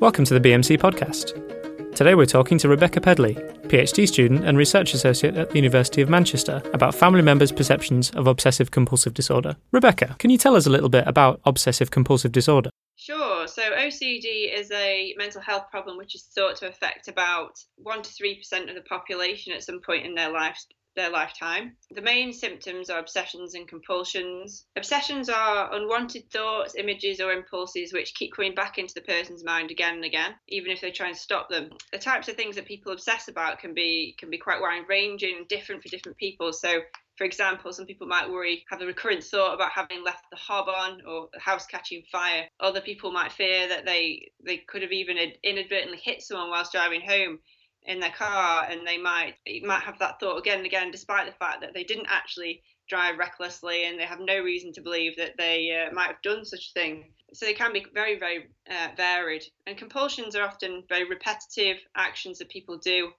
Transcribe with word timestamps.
Welcome 0.00 0.24
to 0.24 0.38
the 0.38 0.40
BMC 0.40 0.78
podcast. 0.78 1.94
Today 1.94 2.14
we're 2.14 2.24
talking 2.24 2.56
to 2.56 2.70
Rebecca 2.70 3.02
Pedley, 3.02 3.34
PhD 3.64 4.08
student 4.08 4.46
and 4.46 4.56
research 4.56 4.94
associate 4.94 5.36
at 5.36 5.50
the 5.50 5.56
University 5.56 6.00
of 6.00 6.08
Manchester, 6.08 6.62
about 6.72 6.94
family 6.94 7.20
members' 7.20 7.52
perceptions 7.52 8.08
of 8.12 8.26
obsessive 8.26 8.70
compulsive 8.70 9.12
disorder. 9.12 9.58
Rebecca, 9.72 10.16
can 10.18 10.30
you 10.30 10.38
tell 10.38 10.56
us 10.56 10.64
a 10.64 10.70
little 10.70 10.88
bit 10.88 11.06
about 11.06 11.42
obsessive 11.44 11.90
compulsive 11.90 12.32
disorder? 12.32 12.70
Sure. 12.96 13.46
So 13.46 13.60
OCD 13.60 14.58
is 14.58 14.70
a 14.70 15.14
mental 15.18 15.42
health 15.42 15.64
problem 15.70 15.98
which 15.98 16.14
is 16.14 16.22
thought 16.34 16.56
to 16.56 16.68
affect 16.68 17.08
about 17.08 17.58
1 17.76 18.00
to 18.00 18.10
3% 18.10 18.70
of 18.70 18.74
the 18.74 18.80
population 18.88 19.52
at 19.52 19.62
some 19.62 19.82
point 19.84 20.06
in 20.06 20.14
their 20.14 20.32
life 20.32 20.56
their 20.96 21.10
lifetime. 21.10 21.76
The 21.90 22.02
main 22.02 22.32
symptoms 22.32 22.90
are 22.90 22.98
obsessions 22.98 23.54
and 23.54 23.68
compulsions. 23.68 24.66
Obsessions 24.76 25.28
are 25.28 25.74
unwanted 25.74 26.30
thoughts, 26.30 26.74
images, 26.76 27.20
or 27.20 27.32
impulses 27.32 27.92
which 27.92 28.14
keep 28.14 28.34
coming 28.34 28.54
back 28.54 28.78
into 28.78 28.94
the 28.94 29.00
person's 29.02 29.44
mind 29.44 29.70
again 29.70 29.94
and 29.94 30.04
again, 30.04 30.34
even 30.48 30.70
if 30.70 30.80
they 30.80 30.90
try 30.90 31.08
and 31.08 31.16
stop 31.16 31.48
them. 31.48 31.70
The 31.92 31.98
types 31.98 32.28
of 32.28 32.36
things 32.36 32.56
that 32.56 32.66
people 32.66 32.92
obsess 32.92 33.28
about 33.28 33.58
can 33.58 33.74
be 33.74 34.14
can 34.18 34.30
be 34.30 34.38
quite 34.38 34.60
wide 34.60 34.84
ranging 34.88 35.36
and 35.36 35.48
different 35.48 35.82
for 35.82 35.88
different 35.88 36.18
people. 36.18 36.52
So 36.52 36.80
for 37.20 37.24
example, 37.24 37.70
some 37.70 37.84
people 37.84 38.06
might 38.06 38.30
worry, 38.30 38.64
have 38.70 38.80
a 38.80 38.86
recurrent 38.86 39.22
thought 39.22 39.52
about 39.52 39.72
having 39.72 40.02
left 40.02 40.24
the 40.30 40.38
hob 40.38 40.68
on 40.68 41.02
or 41.06 41.28
the 41.34 41.38
house 41.38 41.66
catching 41.66 42.02
fire. 42.10 42.46
Other 42.60 42.80
people 42.80 43.12
might 43.12 43.30
fear 43.30 43.68
that 43.68 43.84
they 43.84 44.30
they 44.42 44.56
could 44.56 44.80
have 44.80 44.92
even 44.92 45.18
inadvertently 45.44 45.98
hit 45.98 46.22
someone 46.22 46.48
whilst 46.48 46.72
driving 46.72 47.02
home 47.02 47.40
in 47.84 48.00
their 48.00 48.10
car 48.10 48.66
and 48.68 48.86
they 48.86 48.98
might 48.98 49.34
might 49.64 49.82
have 49.82 49.98
that 49.98 50.20
thought 50.20 50.36
again 50.36 50.58
and 50.58 50.66
again 50.66 50.90
despite 50.90 51.26
the 51.26 51.32
fact 51.32 51.60
that 51.60 51.72
they 51.74 51.84
didn't 51.84 52.06
actually 52.08 52.62
drive 52.88 53.18
recklessly 53.18 53.84
and 53.84 53.98
they 53.98 54.04
have 54.04 54.20
no 54.20 54.40
reason 54.40 54.72
to 54.72 54.80
believe 54.80 55.16
that 55.16 55.36
they 55.38 55.70
uh, 55.70 55.92
might 55.94 56.08
have 56.08 56.22
done 56.22 56.44
such 56.44 56.68
a 56.68 56.72
thing. 56.72 57.04
So 57.32 57.46
they 57.46 57.54
can 57.54 57.72
be 57.72 57.86
very 57.94 58.18
very 58.18 58.48
uh, 58.68 58.88
varied. 58.96 59.44
And 59.66 59.78
compulsions 59.78 60.34
are 60.36 60.44
often 60.44 60.84
very 60.88 61.08
repetitive 61.08 61.78
actions 61.96 62.38
that 62.38 62.48
people 62.48 62.76
do 62.78 63.10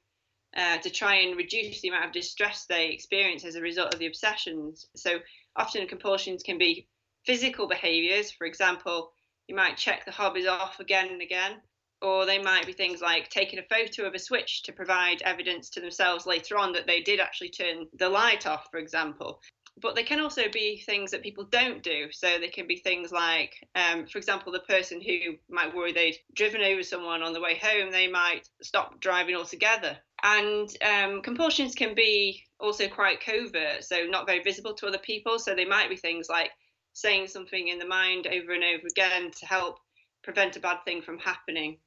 uh, 0.55 0.77
to 0.79 0.89
try 0.89 1.15
and 1.15 1.37
reduce 1.37 1.81
the 1.81 1.87
amount 1.87 2.05
of 2.05 2.11
distress 2.11 2.65
they 2.65 2.89
experience 2.89 3.45
as 3.45 3.55
a 3.55 3.61
result 3.61 3.93
of 3.93 3.99
the 3.99 4.07
obsessions. 4.07 4.87
So 4.95 5.19
often 5.55 5.87
compulsions 5.87 6.43
can 6.43 6.57
be 6.57 6.87
physical 7.25 7.67
behaviors 7.67 8.31
for 8.31 8.45
example 8.47 9.11
you 9.47 9.55
might 9.55 9.77
check 9.77 10.05
the 10.05 10.11
hob 10.11 10.37
is 10.37 10.47
off 10.47 10.79
again 10.79 11.09
and 11.09 11.21
again 11.21 11.53
or 12.01 12.25
they 12.25 12.41
might 12.41 12.65
be 12.65 12.73
things 12.73 13.01
like 13.01 13.29
taking 13.29 13.59
a 13.59 13.75
photo 13.75 14.07
of 14.07 14.13
a 14.13 14.19
switch 14.19 14.63
to 14.63 14.71
provide 14.71 15.21
evidence 15.21 15.69
to 15.69 15.81
themselves 15.81 16.25
later 16.25 16.57
on 16.57 16.73
that 16.73 16.87
they 16.87 17.01
did 17.01 17.19
actually 17.19 17.49
turn 17.49 17.87
the 17.97 18.09
light 18.09 18.47
off, 18.47 18.67
for 18.71 18.79
example. 18.79 19.39
But 19.81 19.95
they 19.95 20.03
can 20.03 20.19
also 20.19 20.43
be 20.51 20.83
things 20.85 21.11
that 21.11 21.23
people 21.23 21.45
don't 21.45 21.81
do. 21.81 22.07
So 22.11 22.37
they 22.39 22.49
can 22.49 22.67
be 22.67 22.77
things 22.77 23.11
like, 23.11 23.53
um, 23.75 24.05
for 24.05 24.17
example, 24.17 24.51
the 24.51 24.59
person 24.59 25.01
who 25.01 25.35
might 25.49 25.73
worry 25.73 25.93
they'd 25.93 26.17
driven 26.35 26.61
over 26.61 26.83
someone 26.83 27.23
on 27.23 27.33
the 27.33 27.41
way 27.41 27.59
home, 27.61 27.91
they 27.91 28.07
might 28.07 28.47
stop 28.61 28.99
driving 28.99 29.35
altogether. 29.35 29.97
And 30.23 30.69
um, 30.83 31.21
compulsions 31.21 31.73
can 31.73 31.95
be 31.95 32.43
also 32.59 32.87
quite 32.87 33.23
covert, 33.23 33.83
so 33.83 34.05
not 34.05 34.27
very 34.27 34.43
visible 34.43 34.73
to 34.75 34.87
other 34.87 34.99
people. 34.99 35.39
So 35.39 35.55
they 35.55 35.65
might 35.65 35.89
be 35.89 35.95
things 35.95 36.27
like 36.29 36.51
saying 36.93 37.27
something 37.27 37.69
in 37.69 37.79
the 37.79 37.87
mind 37.87 38.27
over 38.27 38.51
and 38.51 38.63
over 38.63 38.87
again 38.87 39.31
to 39.39 39.45
help 39.45 39.79
prevent 40.23 40.57
a 40.57 40.59
bad 40.59 40.83
thing 40.85 41.01
from 41.01 41.17
happening. 41.17 41.77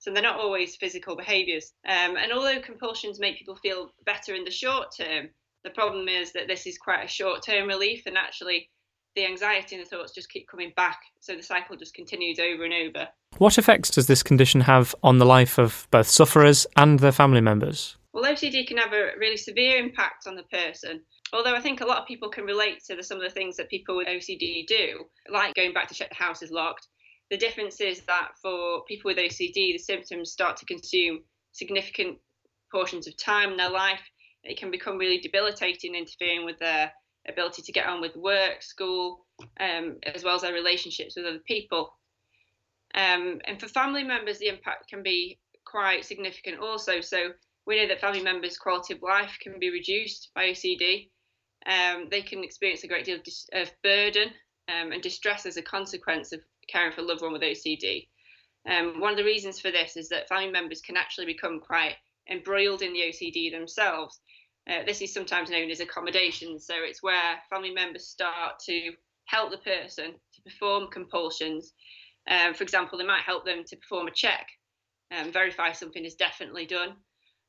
So 0.00 0.10
they're 0.10 0.22
not 0.22 0.40
always 0.40 0.76
physical 0.76 1.14
behaviours. 1.14 1.72
Um, 1.86 2.16
and 2.16 2.32
although 2.32 2.60
compulsions 2.60 3.20
make 3.20 3.38
people 3.38 3.56
feel 3.56 3.92
better 4.04 4.34
in 4.34 4.44
the 4.44 4.50
short 4.50 4.88
term, 4.98 5.28
the 5.62 5.70
problem 5.70 6.08
is 6.08 6.32
that 6.32 6.48
this 6.48 6.66
is 6.66 6.78
quite 6.78 7.04
a 7.04 7.08
short 7.08 7.42
term 7.42 7.68
relief 7.68 8.04
and 8.06 8.16
actually 8.16 8.70
the 9.14 9.26
anxiety 9.26 9.76
and 9.76 9.84
the 9.84 9.88
thoughts 9.88 10.14
just 10.14 10.30
keep 10.30 10.48
coming 10.48 10.72
back. 10.74 11.00
So 11.20 11.36
the 11.36 11.42
cycle 11.42 11.76
just 11.76 11.94
continues 11.94 12.38
over 12.38 12.64
and 12.64 12.72
over. 12.72 13.08
What 13.38 13.58
effects 13.58 13.90
does 13.90 14.06
this 14.06 14.22
condition 14.22 14.62
have 14.62 14.94
on 15.02 15.18
the 15.18 15.26
life 15.26 15.58
of 15.58 15.86
both 15.90 16.08
sufferers 16.08 16.66
and 16.76 16.98
their 16.98 17.12
family 17.12 17.40
members? 17.40 17.96
Well, 18.12 18.24
OCD 18.24 18.66
can 18.66 18.78
have 18.78 18.92
a 18.92 19.10
really 19.18 19.36
severe 19.36 19.78
impact 19.78 20.26
on 20.26 20.34
the 20.34 20.42
person. 20.44 21.02
Although 21.32 21.54
I 21.54 21.60
think 21.60 21.80
a 21.80 21.86
lot 21.86 21.98
of 21.98 22.08
people 22.08 22.28
can 22.28 22.44
relate 22.44 22.82
to 22.86 22.96
the, 22.96 23.02
some 23.02 23.18
of 23.18 23.22
the 23.22 23.30
things 23.30 23.56
that 23.56 23.68
people 23.68 23.96
with 23.96 24.08
OCD 24.08 24.66
do, 24.66 25.04
like 25.30 25.54
going 25.54 25.72
back 25.72 25.88
to 25.88 25.94
check 25.94 26.08
the 26.08 26.16
house 26.16 26.42
is 26.42 26.50
locked, 26.50 26.88
the 27.30 27.36
difference 27.36 27.80
is 27.80 28.00
that 28.02 28.32
for 28.42 28.82
people 28.84 29.08
with 29.08 29.18
OCD, 29.18 29.72
the 29.72 29.78
symptoms 29.78 30.32
start 30.32 30.56
to 30.58 30.66
consume 30.66 31.20
significant 31.52 32.18
portions 32.70 33.06
of 33.06 33.16
time 33.16 33.50
in 33.52 33.56
their 33.56 33.70
life. 33.70 34.02
It 34.42 34.58
can 34.58 34.70
become 34.70 34.98
really 34.98 35.18
debilitating, 35.18 35.94
interfering 35.94 36.44
with 36.44 36.58
their 36.58 36.92
ability 37.28 37.62
to 37.62 37.72
get 37.72 37.86
on 37.86 38.00
with 38.00 38.16
work, 38.16 38.62
school, 38.62 39.26
um, 39.60 39.98
as 40.02 40.24
well 40.24 40.34
as 40.34 40.42
their 40.42 40.54
relationships 40.54 41.14
with 41.16 41.26
other 41.26 41.42
people. 41.46 41.92
Um, 42.94 43.40
and 43.44 43.60
for 43.60 43.68
family 43.68 44.02
members, 44.02 44.38
the 44.38 44.48
impact 44.48 44.88
can 44.88 45.02
be 45.02 45.38
quite 45.64 46.04
significant 46.04 46.58
also. 46.58 47.00
So 47.00 47.30
we 47.66 47.76
know 47.76 47.86
that 47.88 48.00
family 48.00 48.22
members' 48.22 48.58
quality 48.58 48.94
of 48.94 49.02
life 49.02 49.36
can 49.40 49.58
be 49.60 49.70
reduced 49.70 50.30
by 50.34 50.46
OCD. 50.46 51.10
Um, 51.66 52.08
they 52.10 52.22
can 52.22 52.42
experience 52.42 52.82
a 52.82 52.88
great 52.88 53.04
deal 53.04 53.18
of, 53.18 53.22
dis- 53.22 53.48
of 53.52 53.70
burden 53.82 54.30
um, 54.68 54.92
and 54.92 55.02
distress 55.02 55.46
as 55.46 55.56
a 55.56 55.62
consequence 55.62 56.32
of 56.32 56.40
caring 56.70 56.92
for 56.92 57.00
a 57.00 57.04
loved 57.04 57.22
one 57.22 57.32
with 57.32 57.42
OCD. 57.42 58.08
Um, 58.68 59.00
one 59.00 59.12
of 59.12 59.16
the 59.16 59.24
reasons 59.24 59.58
for 59.58 59.70
this 59.70 59.96
is 59.96 60.08
that 60.10 60.28
family 60.28 60.50
members 60.50 60.80
can 60.80 60.96
actually 60.96 61.26
become 61.26 61.60
quite 61.60 61.96
embroiled 62.30 62.82
in 62.82 62.92
the 62.92 63.00
OCD 63.00 63.50
themselves. 63.50 64.20
Uh, 64.68 64.84
this 64.84 65.00
is 65.00 65.12
sometimes 65.12 65.50
known 65.50 65.70
as 65.70 65.80
accommodation. 65.80 66.58
So 66.60 66.74
it's 66.78 67.02
where 67.02 67.38
family 67.48 67.72
members 67.72 68.08
start 68.08 68.58
to 68.66 68.92
help 69.24 69.50
the 69.50 69.58
person 69.58 70.12
to 70.34 70.42
perform 70.42 70.88
compulsions. 70.90 71.72
Um, 72.28 72.54
for 72.54 72.62
example, 72.62 72.98
they 72.98 73.06
might 73.06 73.22
help 73.22 73.44
them 73.44 73.64
to 73.66 73.76
perform 73.76 74.08
a 74.08 74.12
check, 74.12 74.46
um, 75.10 75.32
verify 75.32 75.72
something 75.72 76.04
is 76.04 76.14
definitely 76.14 76.66
done, 76.66 76.94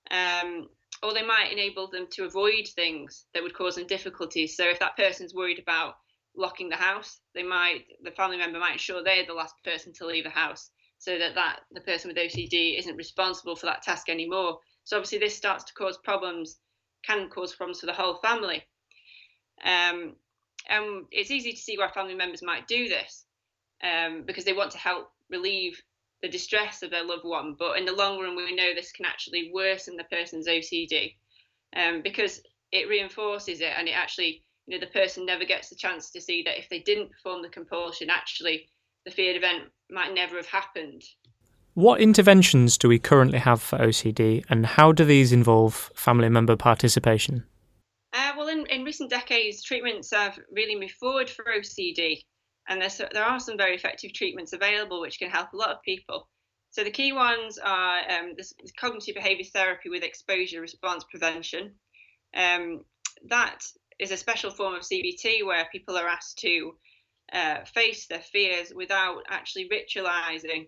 um, 0.10 0.70
or 1.04 1.14
they 1.14 1.26
might 1.26 1.52
enable 1.52 1.90
them 1.90 2.08
to 2.12 2.24
avoid 2.24 2.68
things 2.68 3.26
that 3.34 3.44
would 3.44 3.54
cause 3.54 3.76
them 3.76 3.88
difficulties. 3.88 4.56
So 4.56 4.70
if 4.70 4.80
that 4.80 4.98
person's 4.98 5.34
worried 5.34 5.60
about 5.60 5.96
locking 6.41 6.69
the 6.69 6.75
house. 6.75 7.19
They 7.34 7.44
might 7.44 7.85
the 8.03 8.12
family 8.12 8.38
member 8.38 8.59
might 8.59 8.74
ensure 8.74 9.03
they're 9.03 9.25
the 9.25 9.34
last 9.34 9.56
person 9.63 9.94
to 9.94 10.06
leave 10.06 10.25
the 10.25 10.29
house, 10.29 10.72
so 10.97 11.18
that 11.18 11.35
that 11.35 11.62
the 11.72 11.81
person 11.81 12.09
with 12.09 12.18
OCD 12.18 12.78
isn't 12.78 12.96
responsible 12.96 13.56
for 13.56 13.68
that 13.68 13.84
task 13.84 14.09
anymore. 14.09 14.59
So 14.84 14.97
obviously 14.97 15.19
this 15.19 15.35
starts 15.35 15.63
to 15.66 15.74
cause 15.74 15.97
problems, 16.03 16.57
can 17.06 17.30
cause 17.30 17.56
problems 17.56 17.80
for 17.80 17.85
the 17.85 17.94
whole 17.94 18.16
family. 18.16 18.63
Um, 19.63 20.16
and 20.69 21.06
it's 21.12 21.31
easy 21.31 21.51
to 21.51 21.57
see 21.57 21.78
why 21.78 21.90
family 21.90 22.16
members 22.16 22.41
might 22.41 22.68
do 22.68 22.88
this 22.88 23.25
um, 23.84 24.24
because 24.25 24.46
they 24.46 24.53
want 24.53 24.72
to 24.72 24.78
help 24.78 25.12
relieve 25.30 25.81
the 26.22 26.30
distress 26.30 26.84
of 26.84 26.91
their 26.91 27.03
loved 27.03 27.25
one. 27.25 27.56
But 27.57 27.78
in 27.78 27.85
the 27.85 27.94
long 27.94 28.19
run, 28.19 28.35
we 28.35 28.56
know 28.56 28.74
this 28.74 28.91
can 28.91 29.06
actually 29.06 29.51
worsen 29.53 29.97
the 29.97 30.03
person's 30.06 30.47
OCD 30.47 31.16
um, 31.75 32.01
because 32.01 32.41
it 32.72 32.88
reinforces 32.88 33.62
it 33.62 33.74
and 33.78 33.88
it 33.88 33.91
actually 33.91 34.44
you 34.68 34.78
know 34.78 34.86
the 34.86 34.92
person 34.92 35.26
never 35.26 35.46
gets 35.46 35.70
the 35.70 35.76
chance 35.76 36.12
to 36.12 36.22
see 36.22 36.44
that 36.44 36.58
if 36.58 36.70
they 36.70 36.80
didn't 36.80 37.12
perform 37.12 37.42
the 37.42 37.50
compulsion 37.50 38.10
actually 38.10 38.68
the 39.06 39.12
feared 39.12 39.36
event 39.36 39.64
might 39.90 40.14
never 40.14 40.36
have 40.38 40.48
happened. 40.48 41.02
What 41.74 42.02
interventions 42.02 42.78
do 42.78 42.88
we 42.88 43.00
currently 43.00 43.40
have 43.40 43.62
for 43.62 43.80
OCD 43.80 44.44
and 44.50 44.66
how 44.66 44.92
do 44.92 45.06
these 45.06 45.32
involve 45.32 45.92
family 45.96 46.30
member 46.30 46.56
participation? 46.56 47.46
Uh, 48.14 48.34
well 48.38 48.50
in, 48.50 48.66
in 48.68 48.84
recent 48.84 49.10
decades 49.10 49.64
treatments 49.64 50.12
have 50.14 50.38
really 50.52 50.80
moved 50.80 50.96
forward 51.00 51.30
for 51.30 51.46
OCD 51.46 52.22
and 52.68 52.82
there 52.82 53.24
are 53.24 53.40
some 53.40 53.58
very 53.58 53.76
effective 53.76 54.14
treatments 54.14 54.54
available 54.54 55.02
which 55.02 55.20
can 55.20 55.30
help 55.30 55.54
a 55.54 55.58
lot 55.58 55.70
of 55.70 55.82
people. 55.82 56.28
So 56.70 56.84
the 56.84 56.92
key 56.92 57.12
ones 57.12 57.58
are 57.58 58.00
um, 58.10 58.34
this, 58.38 58.54
this 58.62 58.72
cognitive 58.80 59.16
behaviour 59.16 59.46
therapy 59.54 59.90
with 59.90 60.04
exposure 60.04 60.62
response 60.62 61.04
prevention. 61.10 61.74
Um, 62.34 62.86
that 63.28 63.60
is 64.01 64.12
a 64.12 64.17
special 64.17 64.50
form 64.50 64.74
of 64.74 64.81
CBT 64.81 65.45
where 65.45 65.68
people 65.71 65.95
are 65.95 66.07
asked 66.07 66.39
to 66.39 66.74
uh, 67.31 67.63
face 67.65 68.07
their 68.07 68.19
fears 68.19 68.74
without 68.75 69.21
actually 69.30 69.69
ritualizing. 69.69 70.68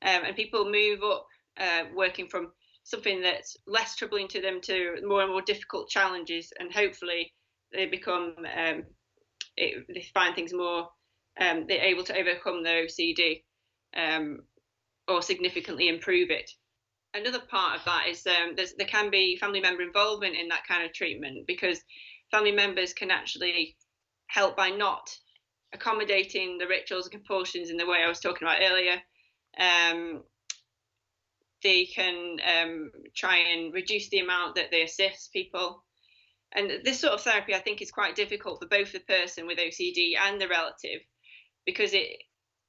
Um, 0.00 0.24
and 0.24 0.34
people 0.34 0.64
move 0.64 1.02
up 1.04 1.26
uh, 1.60 1.84
working 1.94 2.28
from 2.28 2.50
something 2.82 3.20
that's 3.20 3.56
less 3.66 3.94
troubling 3.94 4.26
to 4.28 4.40
them 4.40 4.60
to 4.62 4.96
more 5.06 5.22
and 5.22 5.30
more 5.30 5.42
difficult 5.42 5.90
challenges. 5.90 6.50
And 6.58 6.72
hopefully 6.72 7.32
they 7.72 7.86
become, 7.86 8.34
um, 8.56 8.84
it, 9.56 9.84
they 9.92 10.06
find 10.14 10.34
things 10.34 10.54
more, 10.54 10.88
um, 11.38 11.66
they're 11.68 11.84
able 11.84 12.04
to 12.04 12.18
overcome 12.18 12.64
their 12.64 12.86
OCD 12.86 13.42
um, 13.96 14.40
or 15.06 15.20
significantly 15.20 15.88
improve 15.88 16.30
it 16.30 16.50
another 17.14 17.40
part 17.40 17.78
of 17.78 17.84
that 17.84 18.06
is 18.08 18.26
um, 18.26 18.56
there 18.56 18.86
can 18.86 19.10
be 19.10 19.36
family 19.36 19.60
member 19.60 19.82
involvement 19.82 20.36
in 20.36 20.48
that 20.48 20.66
kind 20.66 20.84
of 20.84 20.92
treatment 20.92 21.46
because 21.46 21.80
family 22.32 22.52
members 22.52 22.92
can 22.92 23.10
actually 23.10 23.76
help 24.26 24.56
by 24.56 24.70
not 24.70 25.08
accommodating 25.72 26.58
the 26.58 26.66
rituals 26.66 27.06
and 27.06 27.12
compulsions 27.12 27.70
in 27.70 27.76
the 27.76 27.86
way 27.86 27.98
I 28.02 28.08
was 28.08 28.20
talking 28.20 28.46
about 28.46 28.62
earlier. 28.62 29.00
Um, 29.58 30.22
they 31.62 31.84
can 31.84 32.38
um, 32.58 32.90
try 33.14 33.36
and 33.36 33.72
reduce 33.72 34.08
the 34.08 34.18
amount 34.18 34.56
that 34.56 34.70
they 34.70 34.82
assist 34.82 35.32
people. 35.32 35.84
And 36.54 36.70
this 36.84 37.00
sort 37.00 37.14
of 37.14 37.22
therapy, 37.22 37.54
I 37.54 37.60
think, 37.60 37.80
is 37.80 37.90
quite 37.90 38.16
difficult 38.16 38.60
for 38.60 38.68
both 38.68 38.92
the 38.92 39.00
person 39.00 39.46
with 39.46 39.58
OCD 39.58 40.12
and 40.20 40.40
the 40.40 40.48
relative, 40.48 41.00
because 41.64 41.94
it, 41.94 42.08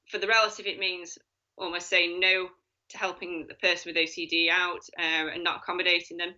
for 0.09 0.19
the 0.19 0.27
relative, 0.27 0.67
it 0.67 0.79
means 0.79 1.17
almost 1.57 1.89
saying 1.89 2.19
no 2.19 2.49
to 2.89 2.97
helping 2.97 3.47
the 3.47 3.55
person 3.55 3.91
with 3.91 3.97
OCD 3.97 4.49
out 4.49 4.81
um, 4.97 5.29
and 5.33 5.43
not 5.43 5.57
accommodating 5.57 6.17
them. 6.17 6.33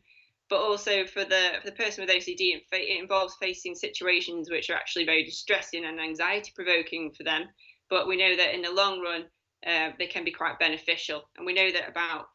But 0.49 0.61
also 0.61 1.05
for 1.05 1.23
the 1.23 1.53
for 1.61 1.69
the 1.69 1.75
person 1.75 2.05
with 2.05 2.15
OCD, 2.15 2.61
it 2.71 2.99
involves 3.01 3.35
facing 3.41 3.73
situations 3.75 4.49
which 4.49 4.69
are 4.69 4.75
actually 4.75 5.05
very 5.05 5.23
distressing 5.23 5.85
and 5.85 5.99
anxiety 5.99 6.51
provoking 6.55 7.11
for 7.11 7.23
them. 7.23 7.47
But 7.89 8.07
we 8.07 8.17
know 8.17 8.35
that 8.35 8.53
in 8.53 8.61
the 8.61 8.71
long 8.71 9.01
run, 9.01 9.25
uh, 9.65 9.91
they 9.97 10.07
can 10.07 10.23
be 10.23 10.31
quite 10.31 10.59
beneficial. 10.59 11.23
And 11.37 11.45
we 11.45 11.53
know 11.53 11.71
that 11.71 11.89
about 11.89 12.27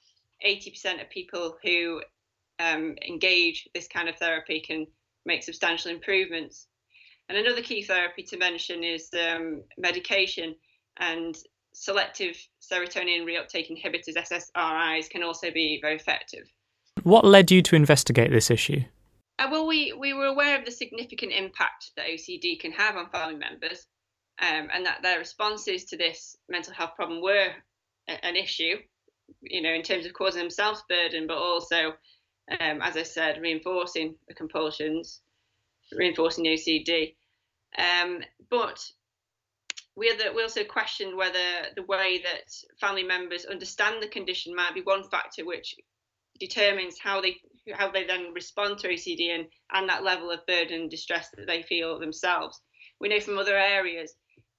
80% 0.45 1.01
of 1.01 1.11
people 1.11 1.57
who 1.63 2.03
um, 2.59 2.97
engage 3.07 3.69
this 3.75 3.89
kind 3.89 4.09
of 4.09 4.17
therapy 4.17 4.61
can 4.61 4.87
make 5.25 5.43
substantial 5.43 5.91
improvements. 5.91 6.67
And 7.29 7.39
another 7.39 7.63
key 7.63 7.83
therapy 7.83 8.25
to 8.25 8.37
mention 8.37 8.83
is 8.83 9.09
um, 9.15 9.63
medication 9.79 10.57
and 10.99 11.37
selective 11.73 12.37
serotonin 12.61 13.25
reuptake 13.25 13.71
inhibitors, 13.71 14.17
SSRIs, 14.17 15.09
can 15.09 15.23
also 15.23 15.51
be 15.51 15.79
very 15.81 15.97
effective. 15.97 16.51
What 17.03 17.25
led 17.25 17.51
you 17.51 17.63
to 17.63 17.77
investigate 17.77 18.31
this 18.31 18.51
issue? 18.51 18.83
Uh, 19.39 19.49
well, 19.51 19.67
we, 19.67 19.93
we 19.93 20.13
were 20.13 20.27
aware 20.27 20.59
of 20.59 20.65
the 20.65 20.71
significant 20.71 21.33
impact 21.33 21.93
that 21.97 22.07
OCD 22.07 22.61
can 22.61 22.73
have 22.73 22.97
on 22.97 23.11
family 23.11 23.37
members, 23.37 23.87
um, 24.41 24.69
and 24.73 24.85
that 24.85 25.03
their 25.03 25.19
responses 25.19 25.85
to 25.87 25.97
this 25.97 26.37
mental 26.49 26.75
health 26.75 26.95
problem 26.97 27.23
were 27.23 27.49
a, 28.09 28.25
an 28.25 28.37
issue, 28.37 28.77
you 29.41 29.63
know, 29.63 29.73
in 29.73 29.83
terms 29.83 30.05
of 30.05 30.13
causing 30.13 30.43
themselves 30.43 30.83
burden, 30.89 31.27
but 31.27 31.39
also, 31.39 31.95
um, 32.61 32.83
as 32.83 32.97
I 32.97 33.03
said, 33.03 33.41
reinforcing 33.41 34.15
the 34.29 34.35
compulsions, 34.35 35.23
reinforcing 35.93 36.45
OCD. 36.45 37.15
Um, 37.79 38.21
but 38.51 38.85
we, 39.97 40.13
we 40.35 40.43
also 40.43 40.65
questioned 40.65 41.17
whether 41.17 41.39
the 41.77 41.83
way 41.85 42.21
that 42.25 42.53
family 42.81 43.05
members 43.05 43.47
understand 43.47 44.03
the 44.03 44.09
condition 44.09 44.55
might 44.55 44.75
be 44.75 44.83
one 44.83 45.05
factor 45.09 45.45
which 45.45 45.77
determines 46.41 46.99
how 46.99 47.21
they 47.21 47.37
how 47.75 47.91
they 47.91 48.05
then 48.05 48.33
respond 48.35 48.79
to 48.79 48.89
OCD 48.89 49.35
and, 49.35 49.47
and 49.73 49.89
that 49.89 50.03
level 50.03 50.31
of 50.31 50.45
burden 50.47 50.83
and 50.83 50.91
distress 50.91 51.29
that 51.37 51.47
they 51.47 51.63
feel 51.63 52.01
themselves. 52.01 52.61
We 52.99 53.09
know 53.09 53.21
from 53.21 53.39
other 53.39 53.57
areas 53.57 54.15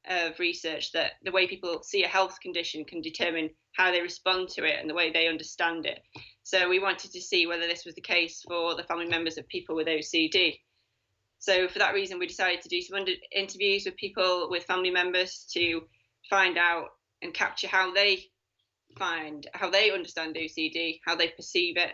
of 0.08 0.40
research 0.40 0.92
that 0.94 1.14
the 1.24 1.32
way 1.32 1.48
people 1.48 1.82
see 1.84 2.04
a 2.04 2.08
health 2.08 2.40
condition 2.42 2.86
can 2.86 3.02
determine 3.02 3.50
how 3.74 3.92
they 3.92 4.02
respond 4.02 4.50
to 4.50 4.64
it 4.64 4.80
and 4.80 4.90
the 4.90 4.94
way 4.94 5.12
they 5.12 5.28
understand 5.28 5.86
it. 5.86 6.00
So 6.44 6.70
we 6.70 6.80
wanted 6.80 7.12
to 7.12 7.22
see 7.22 7.48
whether 7.48 7.68
this 7.68 7.86
was 7.86 7.96
the 7.96 8.02
case 8.02 8.44
for 8.48 8.76
the 8.76 8.84
family 8.84 9.08
members 9.08 9.38
of 9.38 9.48
people 9.48 9.76
with 9.76 9.88
OCD. 9.88 10.60
So 11.40 11.68
for 11.68 11.80
that 11.80 11.94
reason, 11.94 12.20
we 12.20 12.28
decided 12.28 12.62
to 12.62 12.70
do 12.70 12.82
some 12.82 13.04
interviews 13.32 13.86
with 13.86 13.96
people 13.96 14.48
with 14.50 14.64
family 14.66 14.92
members 14.92 15.48
to 15.54 15.82
find 16.30 16.58
out 16.58 16.90
and 17.22 17.34
capture 17.34 17.68
how 17.68 17.94
they 17.94 18.31
find 18.98 19.48
how 19.54 19.70
they 19.70 19.92
understand 19.92 20.36
OCD, 20.36 21.00
how 21.06 21.16
they 21.16 21.30
perceive 21.30 21.78
it, 21.78 21.94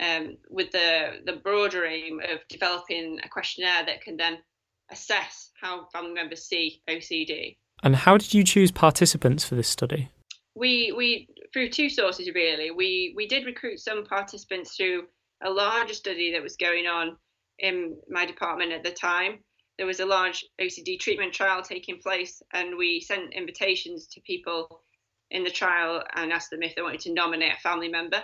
um, 0.00 0.36
with 0.50 0.70
the 0.70 1.20
the 1.24 1.36
broader 1.36 1.84
aim 1.84 2.20
of 2.20 2.40
developing 2.48 3.18
a 3.24 3.28
questionnaire 3.28 3.84
that 3.86 4.02
can 4.02 4.16
then 4.16 4.38
assess 4.90 5.50
how 5.60 5.86
family 5.92 6.12
members 6.12 6.44
see 6.44 6.82
OCD. 6.88 7.56
And 7.82 7.96
how 7.96 8.16
did 8.16 8.32
you 8.32 8.44
choose 8.44 8.70
participants 8.70 9.44
for 9.44 9.54
this 9.54 9.68
study? 9.68 10.10
We 10.54 10.92
we 10.96 11.28
through 11.52 11.70
two 11.70 11.88
sources 11.88 12.30
really. 12.34 12.70
We 12.70 13.12
we 13.16 13.26
did 13.26 13.46
recruit 13.46 13.80
some 13.80 14.04
participants 14.04 14.76
through 14.76 15.04
a 15.42 15.50
larger 15.50 15.94
study 15.94 16.32
that 16.32 16.42
was 16.42 16.56
going 16.56 16.86
on 16.86 17.16
in 17.58 17.96
my 18.08 18.26
department 18.26 18.72
at 18.72 18.82
the 18.82 18.90
time. 18.90 19.38
There 19.78 19.86
was 19.86 20.00
a 20.00 20.06
large 20.06 20.44
OCD 20.60 21.00
treatment 21.00 21.32
trial 21.32 21.62
taking 21.62 21.98
place, 21.98 22.42
and 22.52 22.76
we 22.76 23.00
sent 23.00 23.32
invitations 23.34 24.06
to 24.08 24.20
people 24.20 24.82
in 25.32 25.44
the 25.44 25.50
trial 25.50 26.02
and 26.14 26.32
asked 26.32 26.50
them 26.50 26.62
if 26.62 26.76
they 26.76 26.82
wanted 26.82 27.00
to 27.00 27.12
nominate 27.12 27.54
a 27.56 27.60
family 27.60 27.88
member. 27.88 28.22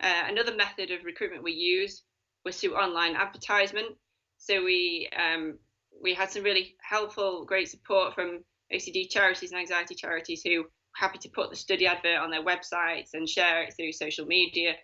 Uh, 0.00 0.22
another 0.28 0.54
method 0.54 0.90
of 0.90 1.04
recruitment 1.04 1.42
we 1.42 1.52
used 1.52 2.02
was 2.44 2.60
through 2.60 2.76
online 2.76 3.16
advertisement. 3.16 3.88
So 4.36 4.62
we 4.62 5.08
um, 5.16 5.58
we 6.02 6.12
had 6.12 6.30
some 6.30 6.42
really 6.42 6.76
helpful, 6.82 7.46
great 7.46 7.70
support 7.70 8.14
from 8.14 8.44
OCD 8.72 9.08
charities 9.08 9.52
and 9.52 9.60
anxiety 9.60 9.94
charities 9.94 10.42
who 10.44 10.62
were 10.62 10.70
happy 10.94 11.18
to 11.18 11.30
put 11.30 11.50
the 11.50 11.56
study 11.56 11.86
advert 11.86 12.18
on 12.18 12.30
their 12.30 12.44
websites 12.44 13.14
and 13.14 13.28
share 13.28 13.62
it 13.62 13.74
through 13.74 13.92
social 13.92 14.26
media. 14.26 14.74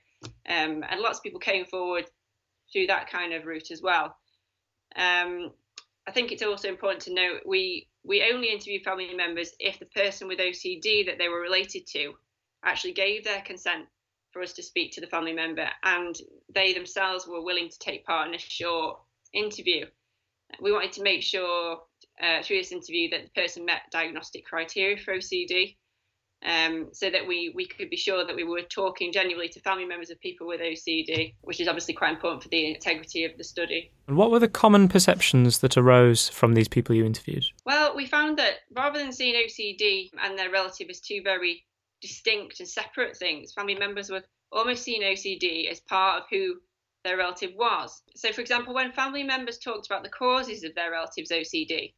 Um, 0.49 0.83
and 0.89 1.01
lots 1.01 1.19
of 1.19 1.25
people 1.25 1.41
came 1.41 1.67
forward 1.67 2.07
through 2.73 2.87
that 2.87 3.11
kind 3.11 3.35
of 3.35 3.45
route 3.45 3.71
as 3.71 3.83
well. 3.83 4.17
Um, 4.97 5.51
I 6.09 6.13
think 6.13 6.33
it's 6.33 6.43
also 6.43 6.69
important 6.69 7.03
to 7.03 7.15
note 7.15 7.43
we 7.47 7.90
we 8.05 8.29
only 8.33 8.51
interview 8.51 8.83
family 8.83 9.15
members 9.15 9.53
if 9.59 9.79
the 9.79 9.87
person 9.87 10.29
with 10.29 10.39
OCD 10.39 11.07
that 11.07 11.19
they 11.19 11.29
were 11.29 11.41
related 11.41 11.87
to 11.89 12.15
actually 12.65 12.93
gave 12.93 13.25
their 13.25 13.43
consent 13.43 13.87
for 14.33 14.43
us 14.43 14.53
to 14.55 14.63
speak 14.63 14.93
to 14.93 15.01
the 15.01 15.07
family 15.07 15.33
member 15.33 15.67
and 15.83 16.17
they 16.55 16.73
themselves 16.73 17.27
were 17.27 17.43
willing 17.43 17.69
to 17.69 17.79
take 17.79 18.05
part 18.05 18.29
in 18.29 18.35
a 18.35 18.39
short 18.39 18.99
interview. 19.33 19.87
We 20.61 20.73
wanted 20.73 20.93
to 20.93 21.03
make 21.03 21.23
sure 21.23 21.81
uh, 22.23 22.43
through 22.43 22.59
this 22.59 22.73
interview 22.73 23.11
that 23.11 23.23
the 23.25 23.41
person 23.41 23.65
met 23.65 23.83
diagnostic 23.93 24.45
criteria 24.45 24.97
for 24.97 25.15
OCD 25.15 25.77
um, 26.45 26.89
so 26.93 27.11
that 27.11 27.27
we, 27.27 27.53
we 27.55 27.67
could 27.67 27.91
be 27.91 27.97
sure 27.97 28.27
that 28.27 28.35
we 28.35 28.45
were 28.45 28.63
talking 28.63 29.13
genuinely 29.13 29.49
to 29.51 29.61
family 29.61 29.85
members 29.85 30.11
of 30.11 30.21
people 30.21 30.47
with 30.47 30.61
OCD, 30.61 31.35
which 31.43 31.61
is 31.61 31.69
obviously 31.69 31.95
quite 31.95 32.15
important 32.15 32.43
for 32.43 32.49
the 32.49 32.67
integrity 32.67 33.25
of 33.25 33.37
the 33.37 33.45
study. 33.45 33.91
And 34.09 34.17
what 34.17 34.31
were 34.31 34.39
the 34.39 34.49
common 34.49 34.89
perceptions 34.89 35.59
that 35.59 35.77
arose 35.77 36.29
from 36.29 36.55
these 36.55 36.69
people 36.69 36.95
you 36.95 37.05
interviewed? 37.05 37.45
Well, 37.65 37.95
we 37.95 38.07
found 38.07 38.39
that 38.39 38.61
rather 38.75 38.99
than 38.99 39.13
seeing 39.13 39.35
OCD 39.35 40.11
and 40.23 40.39
their 40.39 40.51
relative 40.51 40.89
as 40.89 41.01
two 41.01 41.21
very 41.23 41.65
distinct 42.01 42.61
and 42.61 42.69
separate 42.69 43.17
things, 43.17 43.53
family 43.53 43.75
members 43.75 44.11
were 44.11 44.23
almost 44.51 44.83
seeing 44.83 45.03
OCD 45.03 45.71
as 45.71 45.81
part 45.81 46.23
of 46.23 46.29
who 46.31 46.57
their 47.05 47.17
relative 47.17 47.53
was. 47.55 48.03
So, 48.15 48.33
for 48.33 48.41
example, 48.41 48.75
when 48.75 48.93
family 48.93 49.23
members 49.23 49.59
talked 49.59 49.87
about 49.87 50.03
the 50.03 50.11
causes 50.11 50.65
of 50.65 50.75
their 50.75 50.91
relative's 50.91 51.31
OCD, 51.31 51.95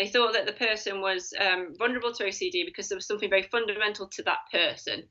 they 0.00 0.08
thought 0.08 0.32
that 0.32 0.46
the 0.46 0.52
person 0.52 1.02
was 1.02 1.34
um, 1.38 1.74
vulnerable 1.78 2.12
to 2.14 2.24
OCD 2.24 2.64
because 2.64 2.88
there 2.88 2.96
was 2.96 3.06
something 3.06 3.28
very 3.28 3.42
fundamental 3.42 4.06
to 4.08 4.22
that 4.22 4.38
person 4.50 5.02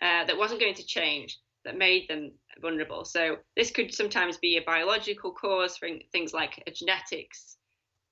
uh, 0.00 0.24
that 0.24 0.38
wasn't 0.38 0.60
going 0.60 0.74
to 0.74 0.86
change 0.86 1.38
that 1.66 1.76
made 1.76 2.08
them 2.08 2.32
vulnerable. 2.62 3.04
So 3.04 3.36
this 3.56 3.70
could 3.70 3.92
sometimes 3.92 4.38
be 4.38 4.56
a 4.56 4.62
biological 4.62 5.32
cause 5.32 5.76
for 5.76 5.88
things 6.12 6.32
like 6.32 6.62
genetics, 6.74 7.58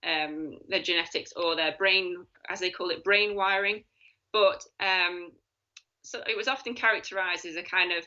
um, 0.05 0.59
their 0.69 0.83
genetics 0.83 1.33
or 1.35 1.57
their 1.57 1.75
brain, 1.79 2.27
as 2.51 2.61
they 2.61 2.71
call 2.71 2.91
it, 2.91 3.03
brain 3.03 3.35
wiring. 3.35 3.83
But 4.31 4.63
um, 4.79 5.33
so 6.03 6.21
it 6.29 6.37
was 6.37 6.49
often 6.49 6.75
characterized 6.75 7.47
as 7.47 7.57
a 7.57 7.63
kind 7.63 7.93
of 7.93 8.07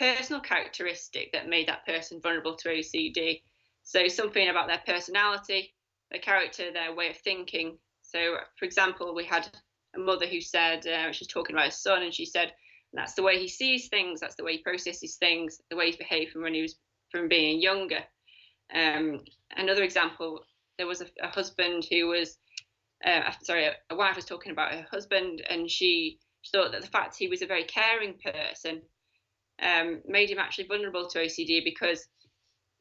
personal 0.00 0.40
characteristic 0.40 1.32
that 1.32 1.48
made 1.48 1.68
that 1.68 1.86
person 1.86 2.20
vulnerable 2.20 2.56
to 2.56 2.68
OCD. 2.70 3.42
So 3.84 4.08
something 4.08 4.48
about 4.48 4.66
their 4.66 4.82
personality, 4.84 5.74
their 6.12 6.20
character, 6.20 6.72
their 6.72 6.94
way 6.94 7.10
of 7.10 7.16
thinking. 7.16 7.78
So, 8.02 8.36
for 8.58 8.64
example, 8.66 9.14
we 9.14 9.24
had 9.24 9.48
a 9.96 9.98
mother 9.98 10.26
who 10.26 10.40
said 10.40 10.86
uh, 10.86 11.10
she 11.12 11.22
was 11.22 11.28
talking 11.28 11.56
about 11.56 11.66
her 11.66 11.72
son, 11.72 12.02
and 12.02 12.14
she 12.14 12.26
said 12.26 12.52
that's 12.92 13.14
the 13.14 13.22
way 13.22 13.38
he 13.38 13.48
sees 13.48 13.88
things, 13.88 14.20
that's 14.20 14.36
the 14.36 14.44
way 14.44 14.52
he 14.52 14.62
processes 14.62 15.16
things, 15.16 15.60
the 15.70 15.76
way 15.76 15.86
he's 15.86 15.96
behaved 15.96 16.32
from 16.32 16.42
when 16.42 16.54
he 16.54 16.62
was 16.62 16.76
from 17.10 17.28
being 17.28 17.60
younger. 17.60 18.00
Um, 18.74 19.20
another 19.56 19.82
example, 19.82 20.44
there 20.76 20.86
was 20.86 21.00
a, 21.00 21.06
a 21.22 21.28
husband 21.28 21.86
who 21.90 22.08
was, 22.08 22.36
uh, 23.04 23.30
sorry, 23.42 23.66
a, 23.66 23.72
a, 23.90 23.96
wife 23.96 24.16
was 24.16 24.24
talking 24.24 24.52
about 24.52 24.72
her 24.72 24.86
husband, 24.90 25.42
and 25.48 25.70
she, 25.70 26.18
she 26.42 26.50
thought 26.52 26.72
that 26.72 26.82
the 26.82 26.88
fact 26.88 27.16
he 27.16 27.28
was 27.28 27.42
a 27.42 27.46
very 27.46 27.64
caring 27.64 28.14
person 28.22 28.82
um, 29.62 30.02
made 30.06 30.30
him 30.30 30.38
actually 30.38 30.66
vulnerable 30.66 31.08
to 31.08 31.18
OCD 31.18 31.64
because 31.64 32.06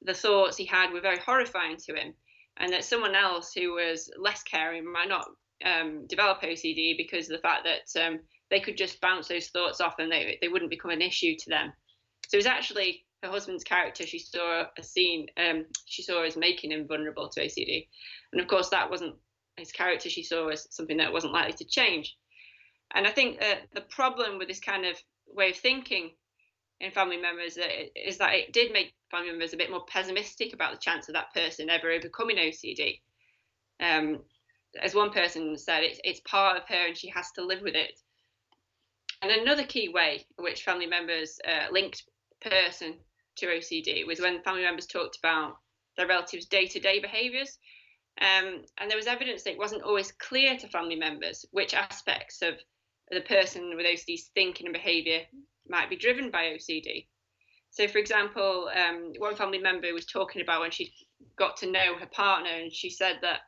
the 0.02 0.14
thoughts 0.14 0.58
he 0.58 0.66
had 0.66 0.92
were 0.92 1.02
very 1.02 1.20
horrifying 1.20 1.78
to 1.78 1.94
him 1.94 2.14
and 2.58 2.72
that 2.74 2.86
someone 2.86 3.16
else 3.16 3.54
who 3.54 3.74
was 3.74 4.10
less 4.18 4.44
caring 4.44 4.92
might 4.92 5.08
not 5.08 5.28
um, 5.66 6.06
develop 6.08 6.42
OCD 6.42 6.98
because 6.98 7.30
of 7.30 7.36
the 7.36 7.42
fact 7.42 7.66
that 7.66 8.06
um, 8.06 8.20
they 8.50 8.60
could 8.60 8.78
just 8.78 9.02
bounce 9.02 9.28
those 9.28 9.48
thoughts 9.48 9.82
off 9.82 9.96
and 10.00 10.12
they, 10.12 10.38
they 10.42 10.48
wouldn't 10.48 10.72
become 10.72 10.92
an 10.92 11.02
issue 11.02 11.36
to 11.38 11.50
them. 11.50 11.72
So 12.28 12.36
it 12.36 12.40
was 12.40 12.46
actually 12.46 13.06
her 13.24 13.30
husband's 13.30 13.64
character 13.64 14.06
she 14.06 14.20
saw 14.20 14.66
a 14.78 14.84
scene 14.84 15.28
um, 15.38 15.66
she 15.86 16.02
saw 16.02 16.24
as 16.24 16.36
making 16.36 16.72
him 16.72 16.88
vulnerable 16.88 17.30
to 17.30 17.42
OCD, 17.42 17.88
and 18.32 18.42
of 18.42 18.48
course 18.48 18.70
that 18.70 18.90
wasn't 18.90 19.16
his 19.58 19.72
character 19.72 20.10
she 20.10 20.24
saw 20.24 20.48
as 20.48 20.68
something 20.72 20.98
that 20.98 21.14
wasn't 21.14 21.34
likely 21.34 21.54
to 21.54 21.66
change. 21.66 22.18
And 22.94 23.08
I 23.08 23.12
think 23.12 23.40
that 23.40 23.68
the 23.74 23.82
problem 23.82 24.38
with 24.38 24.48
this 24.48 24.60
kind 24.60 24.86
of 24.86 24.98
way 25.28 25.52
of 25.52 25.56
thinking 25.56 26.12
in 26.82 26.92
family 26.92 27.18
members 27.18 27.58
is 27.96 28.18
that 28.18 28.34
it 28.34 28.54
did 28.54 28.74
make 28.74 28.94
family 29.12 29.30
members 29.30 29.54
a 29.54 29.58
bit 29.58 29.70
more 29.70 29.86
pessimistic 29.86 30.54
about 30.54 30.74
the 30.74 30.80
chance 30.80 31.08
of 31.08 31.14
that 31.14 31.34
person 31.34 31.70
ever 31.70 31.92
overcoming 31.92 32.38
OCD. 32.38 33.00
Um, 33.80 34.20
as 34.82 34.96
one 34.96 35.12
person 35.12 35.58
said, 35.58 35.84
it's, 35.84 36.00
it's 36.04 36.22
part 36.22 36.58
of 36.58 36.68
her 36.68 36.88
and 36.88 36.98
she 36.98 37.10
has 37.10 37.32
to 37.34 37.46
live 37.46 37.62
with 37.62 37.76
it. 37.76 38.00
And 39.22 39.32
another 39.32 39.64
key 39.64 39.90
way 39.90 40.26
in 40.38 40.44
which 40.44 40.64
family 40.64 40.88
members 40.88 41.40
uh, 41.48 41.72
linked 41.72 42.04
person 42.42 42.96
to 43.38 43.46
OCD 43.46 44.08
was 44.08 44.20
when 44.20 44.42
family 44.42 44.64
members 44.64 44.88
talked 44.88 45.18
about 45.18 45.58
their 45.98 46.08
relatives' 46.08 46.48
day 46.48 46.66
to 46.68 46.80
day 46.80 47.00
behaviours. 47.00 47.60
Um, 48.20 48.64
and 48.80 48.90
there 48.90 48.98
was 48.98 49.08
evidence 49.08 49.44
that 49.44 49.52
it 49.52 49.58
wasn't 49.60 49.84
always 49.84 50.12
clear 50.14 50.58
to 50.58 50.68
family 50.68 50.96
members 50.96 51.46
which 51.52 51.76
aspects 51.76 52.42
of 52.42 52.56
the 53.12 53.22
person 53.22 53.76
with 53.76 53.86
OCD's 53.86 54.32
thinking 54.34 54.66
and 54.66 54.74
behaviour 54.74 55.22
might 55.72 55.90
be 55.90 55.96
driven 55.96 56.30
by 56.30 56.52
OCD. 56.56 57.08
So, 57.72 57.88
for 57.88 57.98
example, 57.98 58.70
um, 58.76 59.14
one 59.18 59.36
family 59.36 59.58
member 59.58 59.94
was 59.94 60.06
talking 60.06 60.42
about 60.42 60.60
when 60.60 60.72
she 60.72 60.94
got 61.38 61.58
to 61.58 61.72
know 61.72 61.96
her 61.98 62.08
partner, 62.08 62.52
and 62.52 62.72
she 62.72 62.90
said 62.90 63.20
that 63.22 63.40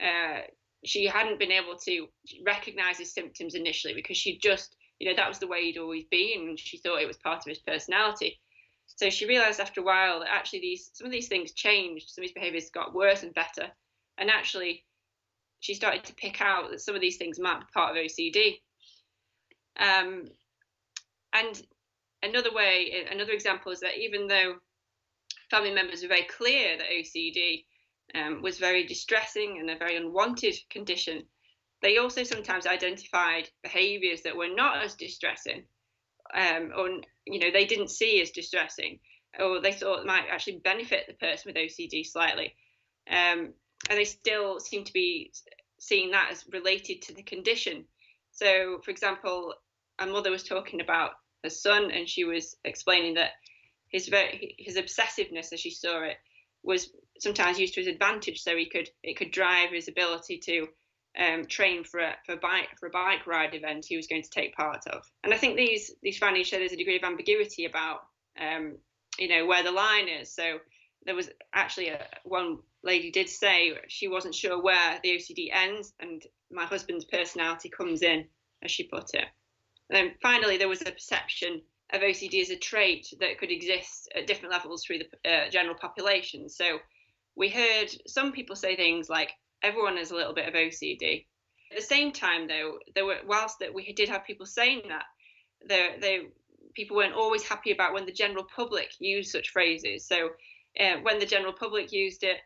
uh, 0.00 0.42
she 0.84 1.06
hadn't 1.06 1.40
been 1.40 1.50
able 1.50 1.76
to 1.84 2.06
recognize 2.46 2.98
his 2.98 3.12
symptoms 3.12 3.54
initially 3.54 3.92
because 3.92 4.16
she 4.16 4.38
just, 4.38 4.76
you 5.00 5.08
know, 5.08 5.16
that 5.16 5.28
was 5.28 5.40
the 5.40 5.48
way 5.48 5.64
he'd 5.64 5.78
always 5.78 6.04
been, 6.10 6.48
and 6.48 6.58
she 6.58 6.78
thought 6.78 7.02
it 7.02 7.08
was 7.08 7.16
part 7.18 7.38
of 7.38 7.48
his 7.48 7.58
personality. 7.58 8.40
So 8.86 9.10
she 9.10 9.26
realized 9.26 9.58
after 9.58 9.80
a 9.80 9.84
while 9.84 10.20
that 10.20 10.32
actually 10.32 10.60
these 10.60 10.90
some 10.94 11.06
of 11.06 11.12
these 11.12 11.28
things 11.28 11.52
changed, 11.52 12.10
some 12.10 12.22
of 12.22 12.26
his 12.26 12.32
behaviors 12.32 12.70
got 12.70 12.94
worse 12.94 13.24
and 13.24 13.34
better, 13.34 13.68
and 14.16 14.30
actually 14.30 14.84
she 15.58 15.74
started 15.74 16.04
to 16.04 16.14
pick 16.14 16.40
out 16.40 16.70
that 16.70 16.80
some 16.80 16.94
of 16.94 17.00
these 17.00 17.16
things 17.16 17.40
might 17.40 17.58
be 17.58 17.66
part 17.74 17.96
of 17.96 18.02
OCD. 18.02 18.60
Um, 19.78 20.26
and 21.36 21.62
another 22.22 22.52
way, 22.52 23.06
another 23.10 23.32
example 23.32 23.72
is 23.72 23.80
that 23.80 23.98
even 23.98 24.26
though 24.26 24.56
family 25.50 25.72
members 25.72 26.02
were 26.02 26.08
very 26.08 26.24
clear 26.24 26.76
that 26.76 26.90
OCD 26.90 27.64
um, 28.14 28.42
was 28.42 28.58
very 28.58 28.86
distressing 28.86 29.58
and 29.58 29.70
a 29.70 29.78
very 29.78 29.96
unwanted 29.96 30.54
condition, 30.70 31.24
they 31.82 31.98
also 31.98 32.22
sometimes 32.22 32.66
identified 32.66 33.48
behaviours 33.62 34.22
that 34.22 34.36
were 34.36 34.54
not 34.54 34.82
as 34.82 34.94
distressing, 34.94 35.64
um, 36.34 36.72
or 36.76 36.88
you 37.26 37.38
know 37.38 37.50
they 37.52 37.66
didn't 37.66 37.90
see 37.90 38.20
as 38.22 38.30
distressing, 38.30 38.98
or 39.38 39.60
they 39.60 39.72
thought 39.72 40.06
might 40.06 40.26
actually 40.30 40.60
benefit 40.64 41.04
the 41.06 41.14
person 41.14 41.52
with 41.52 41.56
OCD 41.56 42.04
slightly, 42.04 42.54
um, 43.10 43.52
and 43.90 43.98
they 43.98 44.04
still 44.04 44.58
seem 44.58 44.84
to 44.84 44.92
be 44.92 45.32
seeing 45.78 46.10
that 46.12 46.30
as 46.32 46.44
related 46.50 47.02
to 47.02 47.14
the 47.14 47.22
condition. 47.22 47.84
So, 48.32 48.80
for 48.82 48.90
example, 48.90 49.54
a 49.98 50.06
mother 50.06 50.30
was 50.30 50.42
talking 50.42 50.80
about 50.80 51.12
her 51.44 51.50
son, 51.50 51.90
and 51.90 52.08
she 52.08 52.24
was 52.24 52.56
explaining 52.64 53.14
that 53.14 53.30
his 53.88 54.08
very, 54.08 54.54
his 54.58 54.76
obsessiveness, 54.76 55.52
as 55.52 55.60
she 55.60 55.70
saw 55.70 56.02
it, 56.02 56.16
was 56.62 56.90
sometimes 57.18 57.58
used 57.58 57.74
to 57.74 57.80
his 57.80 57.88
advantage. 57.88 58.42
So 58.42 58.56
he 58.56 58.66
could 58.66 58.90
it 59.02 59.16
could 59.16 59.30
drive 59.30 59.70
his 59.70 59.88
ability 59.88 60.38
to 60.38 60.68
um, 61.18 61.46
train 61.46 61.84
for 61.84 62.00
a 62.00 62.14
for 62.24 62.32
a 62.32 62.38
bike 62.38 62.68
for 62.78 62.86
a 62.86 62.90
bike 62.90 63.26
ride 63.26 63.54
event 63.54 63.86
he 63.86 63.96
was 63.96 64.06
going 64.06 64.22
to 64.22 64.30
take 64.30 64.54
part 64.54 64.86
of. 64.86 65.02
And 65.24 65.32
I 65.32 65.38
think 65.38 65.56
these 65.56 65.92
these 66.02 66.18
findings 66.18 66.48
show 66.48 66.58
there's 66.58 66.72
a 66.72 66.76
degree 66.76 66.96
of 66.96 67.04
ambiguity 67.04 67.64
about 67.64 68.00
um, 68.40 68.76
you 69.18 69.28
know 69.28 69.46
where 69.46 69.62
the 69.62 69.72
line 69.72 70.08
is. 70.08 70.34
So 70.34 70.58
there 71.04 71.14
was 71.14 71.30
actually 71.54 71.88
a, 71.88 72.04
one 72.24 72.58
lady 72.82 73.10
did 73.10 73.28
say 73.28 73.72
she 73.88 74.08
wasn't 74.08 74.34
sure 74.34 74.60
where 74.60 75.00
the 75.02 75.10
OCD 75.10 75.48
ends 75.52 75.92
and 76.00 76.22
my 76.50 76.64
husband's 76.64 77.04
personality 77.04 77.68
comes 77.68 78.02
in, 78.02 78.26
as 78.62 78.70
she 78.70 78.84
put 78.84 79.14
it. 79.14 79.26
And 79.90 80.12
finally, 80.20 80.56
there 80.56 80.68
was 80.68 80.82
a 80.82 80.90
perception 80.90 81.62
of 81.92 82.00
OCD 82.00 82.42
as 82.42 82.50
a 82.50 82.56
trait 82.56 83.06
that 83.20 83.38
could 83.38 83.52
exist 83.52 84.08
at 84.14 84.26
different 84.26 84.52
levels 84.52 84.84
through 84.84 84.98
the 84.98 85.30
uh, 85.30 85.50
general 85.50 85.76
population. 85.76 86.48
So 86.48 86.78
we 87.36 87.48
heard 87.48 87.88
some 88.06 88.32
people 88.32 88.56
say 88.56 88.74
things 88.74 89.08
like 89.08 89.32
everyone 89.62 89.96
has 89.96 90.10
a 90.10 90.16
little 90.16 90.34
bit 90.34 90.48
of 90.48 90.54
OCD. 90.54 91.26
At 91.70 91.78
the 91.78 91.82
same 91.82 92.12
time, 92.12 92.48
though, 92.48 92.78
there 92.94 93.04
were 93.04 93.18
whilst 93.26 93.60
that 93.60 93.74
we 93.74 93.92
did 93.92 94.08
have 94.08 94.24
people 94.24 94.46
saying 94.46 94.82
that, 94.88 95.04
there 95.66 95.96
they 96.00 96.28
people 96.74 96.96
weren't 96.96 97.14
always 97.14 97.42
happy 97.42 97.72
about 97.72 97.94
when 97.94 98.06
the 98.06 98.12
general 98.12 98.44
public 98.44 98.90
used 98.98 99.30
such 99.30 99.50
phrases. 99.50 100.06
So 100.06 100.30
uh, 100.78 100.96
when 101.02 101.18
the 101.18 101.26
general 101.26 101.52
public 101.52 101.92
used 101.92 102.22
it, 102.22 102.36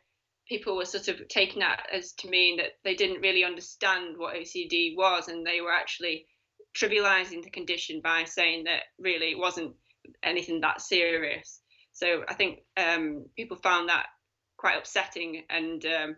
people 0.49 0.77
were 0.77 0.85
sort 0.85 1.09
of 1.09 1.27
taken 1.29 1.61
that 1.61 1.87
as 1.93 2.13
to 2.13 2.29
mean 2.29 2.57
that 2.59 2.79
they 2.85 2.95
didn't 2.95 3.21
really 3.21 3.45
understand 3.45 4.17
what 4.17 4.37
OCD 4.37 4.97
was, 4.97 5.29
and 5.29 5.47
they 5.47 5.61
were 5.61 5.73
actually 5.73 6.27
trivializing 6.77 7.43
the 7.43 7.51
condition 7.51 8.01
by 8.03 8.25
saying 8.25 8.65
that 8.65 8.83
really 8.99 9.27
it 9.27 9.39
wasn't 9.39 9.75
anything 10.23 10.61
that 10.61 10.81
serious. 10.81 11.61
So 11.93 12.23
I 12.29 12.35
think 12.35 12.61
um, 12.77 13.27
people 13.37 13.57
found 13.57 13.89
that 13.89 14.07
quite 14.57 14.79
upsetting 14.79 15.43
and 15.51 15.85
um, 15.87 16.17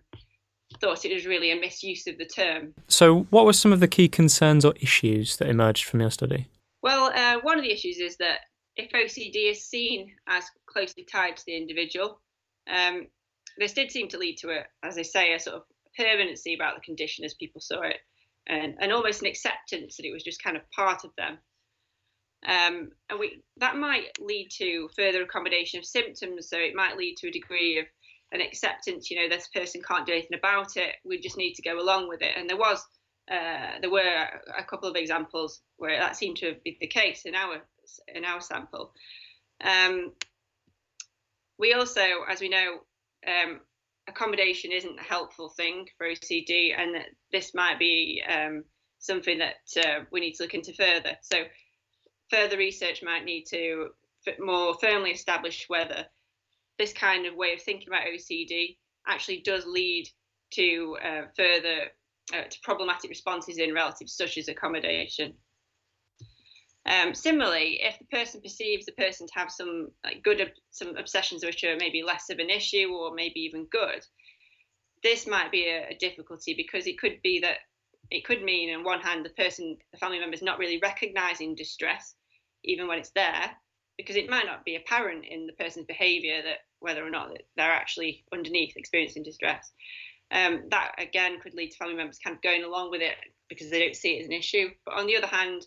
thought 0.81 1.05
it 1.05 1.15
was 1.15 1.27
really 1.27 1.51
a 1.51 1.61
misuse 1.61 2.07
of 2.07 2.19
the 2.19 2.27
term. 2.27 2.75
So, 2.89 3.21
what 3.31 3.47
were 3.47 3.53
some 3.53 3.73
of 3.73 3.81
the 3.81 3.89
key 3.89 4.09
concerns 4.09 4.65
or 4.65 4.75
issues 4.81 5.37
that 5.37 5.49
emerged 5.49 5.85
from 5.85 6.01
your 6.01 6.11
study? 6.11 6.49
Well, 6.83 7.13
uh, 7.15 7.41
one 7.43 7.59
of 7.59 7.65
the 7.65 7.73
issues 7.73 7.99
is 7.99 8.17
that 8.19 8.41
if 8.77 8.91
OCD 8.93 9.51
is 9.51 9.67
seen 9.67 10.13
as 10.29 10.45
closely 10.67 11.05
tied 11.11 11.37
to 11.37 11.43
the 11.47 11.57
individual, 11.57 12.21
um, 12.73 13.07
this 13.59 13.73
did 13.73 13.91
seem 13.91 14.09
to 14.09 14.19
lead 14.19 14.37
to 14.39 14.51
a, 14.51 14.65
as 14.83 14.99
I 14.99 15.03
say, 15.03 15.35
a 15.35 15.39
sort 15.39 15.57
of 15.57 15.63
permanency 15.97 16.55
about 16.55 16.75
the 16.75 16.81
condition 16.81 17.25
as 17.25 17.35
people 17.35 17.61
saw 17.61 17.83
it, 17.83 17.99
and, 18.47 18.75
and 18.81 18.93
almost 18.93 19.23
an 19.23 19.29
acceptance 19.29 19.97
that 19.97 20.07
it 20.07 20.13
was 20.13 20.23
just 20.23 20.43
kind 20.43 20.57
of 20.57 20.71
part 20.71 21.05
of 21.05 21.11
them. 21.17 21.39
Um, 22.45 22.91
and 23.09 23.21
we 23.21 23.43
that 23.59 23.77
might 23.77 24.19
lead 24.19 24.49
to 24.59 24.89
further 24.97 25.23
accommodation 25.23 25.79
of 25.79 25.85
symptoms. 25.85 26.49
So 26.49 26.59
it 26.59 26.75
might 26.75 26.97
lead 26.97 27.17
to 27.19 27.29
a 27.29 27.33
degree 27.33 27.79
of 27.79 27.87
an 28.33 28.41
acceptance. 28.41 29.11
You 29.11 29.21
know, 29.21 29.29
this 29.29 29.49
person 29.49 29.81
can't 29.87 30.07
do 30.07 30.13
anything 30.13 30.37
about 30.37 30.77
it. 30.77 30.97
We 31.05 31.21
just 31.21 31.37
need 31.37 31.55
to 31.55 31.63
go 31.63 31.81
along 31.81 32.09
with 32.09 32.21
it. 32.23 32.33
And 32.37 32.51
there 32.51 32.57
was 32.57 32.85
uh, 33.31 33.79
there 33.81 33.91
were 33.91 34.27
a 34.59 34.65
couple 34.65 34.89
of 34.89 34.97
examples 34.97 35.61
where 35.77 36.01
that 36.01 36.17
seemed 36.17 36.39
to 36.39 36.57
be 36.65 36.77
the 36.81 36.89
case 36.89 37.23
in 37.25 37.35
our 37.35 37.63
in 38.13 38.25
our 38.25 38.41
sample. 38.41 38.93
Um, 39.63 40.13
we 41.59 41.75
also, 41.75 42.03
as 42.29 42.41
we 42.41 42.49
know, 42.49 42.79
um, 43.27 43.61
accommodation 44.09 44.73
isn't 44.73 44.99
a 44.99 45.03
helpful 45.03 45.49
thing 45.51 45.87
for 45.97 46.07
OCD, 46.07 46.75
and 46.77 46.95
that 46.95 47.07
this 47.31 47.55
might 47.55 47.79
be 47.79 48.23
um, 48.29 48.65
something 48.99 49.39
that 49.39 49.85
uh, 49.85 50.05
we 50.11 50.21
need 50.21 50.35
to 50.35 50.43
look 50.43 50.55
into 50.55 50.73
further. 50.75 51.17
So, 51.23 51.45
further 52.31 52.57
research 52.57 53.03
might 53.03 53.25
need 53.25 53.45
to 53.51 53.89
more 54.39 54.75
firmly 54.81 55.11
establish 55.11 55.65
whether 55.69 56.07
this 56.79 56.93
kind 56.93 57.27
of 57.27 57.35
way 57.35 57.53
of 57.53 57.63
thinking 57.63 57.89
about 57.89 58.07
OCD 58.07 58.77
actually 59.07 59.43
does 59.45 59.67
lead 59.67 60.09
to 60.53 60.97
uh, 61.05 61.23
further 61.37 61.91
uh, 62.33 62.45
to 62.49 62.59
problematic 62.63 63.11
responses 63.11 63.59
in 63.59 63.75
relatives 63.75 64.15
such 64.17 64.39
as 64.39 64.49
accommodation. 64.49 65.35
Um, 66.85 67.15
similarly, 67.15 67.81
if 67.81 67.99
the 67.99 68.07
person 68.07 68.41
perceives 68.41 68.87
the 68.87 68.93
person 68.93 69.27
to 69.29 69.35
have 69.37 69.53
some 69.53 69.91
like 70.05 70.23
good 70.23 70.53
some 70.71 70.97
obsessions 70.97 71.45
which 71.45 71.63
are 71.63 71.77
maybe 71.77 72.03
less 72.03 72.29
of 72.29 72.39
an 72.39 72.51
issue 72.51 72.89
or 72.93 73.15
maybe 73.15 73.41
even 73.41 73.67
good, 73.67 74.05
this 75.03 75.27
might 75.27 75.53
be 75.53 75.69
a, 75.69 75.91
a 75.91 75.97
difficulty 75.99 76.55
because 76.55 76.87
it 76.87 76.99
could 76.99 77.21
be 77.23 77.41
that 77.41 77.59
it 78.11 78.25
could 78.25 78.43
mean 78.43 78.75
on 78.75 78.85
one 78.85 79.01
hand 79.01 79.25
the 79.25 79.43
person 79.43 79.77
the 79.93 79.99
family 79.99 80.19
member 80.19 80.35
is 80.35 80.43
not 80.43 80.59
really 80.59 80.81
recognizing 80.83 81.55
distress 81.55 82.15
even 82.65 82.89
when 82.89 82.99
it's 82.99 83.11
there 83.11 83.51
because 83.97 84.17
it 84.17 84.31
might 84.31 84.47
not 84.47 84.65
be 84.65 84.77
apparent 84.77 85.25
in 85.25 85.47
the 85.47 85.53
person's 85.53 85.87
behavior 85.87 86.43
that 86.43 86.59
whether 86.81 87.07
or 87.07 87.11
not 87.11 87.37
they're 87.57 87.71
actually 87.71 88.25
underneath 88.33 88.77
experiencing 88.77 89.23
distress. 89.23 89.71
Um, 90.31 90.63
that 90.71 90.93
again 90.99 91.41
could 91.41 91.55
lead 91.55 91.71
to 91.71 91.77
family 91.77 91.95
members 91.95 92.19
kind 92.19 92.35
of 92.35 92.43
going 92.43 92.65
along 92.65 92.91
with 92.91 93.03
it 93.03 93.15
because 93.49 93.71
they 93.71 93.81
don't 93.81 93.95
see 93.95 94.17
it 94.17 94.23
as 94.23 94.27
an 94.27 94.33
issue. 94.33 94.71
But 94.85 94.95
on 94.95 95.07
the 95.07 95.17
other 95.17 95.27
hand, 95.27 95.67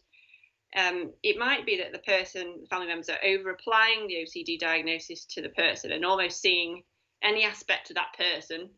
um, 0.76 1.12
it 1.24 1.38
might 1.38 1.66
be 1.66 1.78
that 1.78 1.94
the 1.94 2.00
person, 2.00 2.58
the 2.62 2.68
family 2.68 2.88
members, 2.88 3.10
are 3.10 3.24
over 3.26 3.50
applying 3.50 4.08
the 4.08 4.26
OCD 4.26 4.60
diagnosis 4.60 5.26
to 5.32 5.42
the 5.42 5.50
person 5.50 5.92
and 5.92 6.04
almost 6.04 6.42
seeing 6.42 6.84
any 7.24 7.46
aspect 7.46 7.90
of 7.90 7.96
that 7.96 8.16
person, 8.18 8.70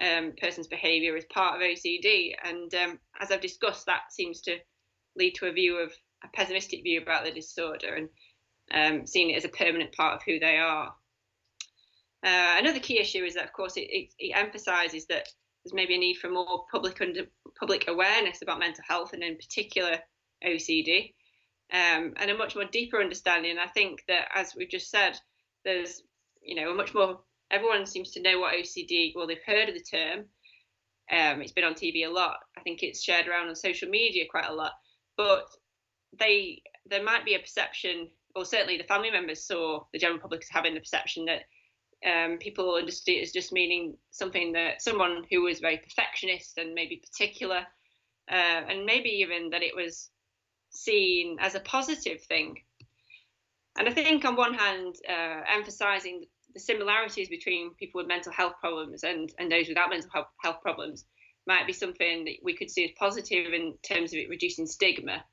um, 0.00 0.32
person's 0.40 0.68
behaviour 0.68 1.16
as 1.16 1.24
part 1.24 1.56
of 1.56 1.60
OCD. 1.60 2.34
And 2.44 2.72
um, 2.74 2.98
as 3.20 3.32
I've 3.32 3.40
discussed, 3.40 3.86
that 3.86 4.12
seems 4.12 4.40
to 4.42 4.58
lead 5.16 5.34
to 5.36 5.46
a 5.46 5.52
view 5.52 5.78
of 5.78 5.92
a 6.22 6.28
pessimistic 6.34 6.84
view 6.84 7.00
about 7.00 7.24
the 7.24 7.32
disorder 7.32 7.94
and 7.94 8.08
um, 8.72 9.06
seeing 9.06 9.30
it 9.30 9.36
as 9.36 9.44
a 9.44 9.48
permanent 9.48 9.92
part 9.92 10.14
of 10.14 10.22
who 10.22 10.38
they 10.38 10.56
are. 10.56 10.94
Uh, 12.24 12.56
another 12.58 12.78
key 12.78 13.00
issue 13.00 13.24
is 13.24 13.34
that, 13.34 13.44
of 13.44 13.52
course, 13.52 13.76
it, 13.76 13.88
it, 13.90 14.12
it 14.20 14.36
emphasises 14.36 15.06
that 15.06 15.26
there's 15.64 15.74
maybe 15.74 15.96
a 15.96 15.98
need 15.98 16.14
for 16.14 16.30
more 16.30 16.64
public 16.70 17.00
under, 17.00 17.22
public 17.58 17.88
awareness 17.88 18.40
about 18.40 18.60
mental 18.60 18.84
health 18.86 19.14
and, 19.14 19.24
in 19.24 19.36
particular, 19.36 19.98
OCD 20.46 21.12
um, 21.72 22.14
and 22.16 22.30
a 22.30 22.36
much 22.36 22.54
more 22.54 22.64
deeper 22.64 23.00
understanding. 23.00 23.56
I 23.58 23.68
think 23.68 24.04
that, 24.08 24.28
as 24.34 24.54
we've 24.56 24.68
just 24.68 24.90
said, 24.90 25.18
there's 25.64 26.02
you 26.42 26.54
know 26.54 26.70
a 26.70 26.74
much 26.74 26.94
more. 26.94 27.20
Everyone 27.50 27.86
seems 27.86 28.12
to 28.12 28.22
know 28.22 28.38
what 28.38 28.54
OCD. 28.54 29.12
Well, 29.14 29.26
they've 29.26 29.38
heard 29.44 29.68
of 29.68 29.74
the 29.74 29.80
term. 29.80 30.26
Um, 31.10 31.42
it's 31.42 31.52
been 31.52 31.64
on 31.64 31.74
TV 31.74 32.06
a 32.06 32.10
lot. 32.10 32.36
I 32.56 32.60
think 32.60 32.82
it's 32.82 33.02
shared 33.02 33.26
around 33.26 33.48
on 33.48 33.56
social 33.56 33.88
media 33.88 34.24
quite 34.30 34.48
a 34.48 34.54
lot. 34.54 34.72
But 35.16 35.46
they 36.18 36.62
there 36.86 37.02
might 37.02 37.24
be 37.24 37.34
a 37.34 37.40
perception, 37.40 38.08
or 38.34 38.44
certainly 38.44 38.78
the 38.78 38.84
family 38.84 39.10
members 39.10 39.44
saw 39.44 39.84
the 39.92 39.98
general 39.98 40.20
public 40.20 40.42
as 40.42 40.48
having 40.50 40.74
the 40.74 40.80
perception 40.80 41.26
that 41.26 41.42
um, 42.06 42.38
people 42.38 42.74
understood 42.74 43.16
it 43.16 43.22
as 43.22 43.32
just 43.32 43.52
meaning 43.52 43.96
something 44.10 44.52
that 44.52 44.80
someone 44.80 45.24
who 45.30 45.42
was 45.42 45.60
very 45.60 45.76
perfectionist 45.76 46.56
and 46.58 46.74
maybe 46.74 47.02
particular, 47.04 47.66
uh, 48.30 48.62
and 48.68 48.86
maybe 48.86 49.10
even 49.10 49.50
that 49.50 49.62
it 49.62 49.76
was 49.76 50.10
seen 50.70 51.36
as 51.40 51.54
a 51.54 51.60
positive 51.60 52.22
thing. 52.22 52.56
And 53.78 53.88
I 53.88 53.92
think, 53.92 54.24
on 54.24 54.36
one 54.36 54.54
hand, 54.54 54.96
uh, 55.08 55.42
emphasizing 55.48 56.24
the 56.54 56.60
similarities 56.60 57.28
between 57.28 57.74
people 57.74 58.00
with 58.00 58.08
mental 58.08 58.32
health 58.32 58.54
problems 58.60 59.04
and, 59.04 59.32
and 59.38 59.50
those 59.50 59.68
without 59.68 59.90
mental 59.90 60.10
health 60.42 60.60
problems 60.60 61.04
might 61.46 61.66
be 61.66 61.72
something 61.72 62.24
that 62.24 62.36
we 62.42 62.56
could 62.56 62.70
see 62.70 62.84
as 62.84 62.90
positive 62.98 63.52
in 63.52 63.74
terms 63.82 64.12
of 64.12 64.18
it 64.18 64.28
reducing 64.28 64.66
stigma. 64.66 65.24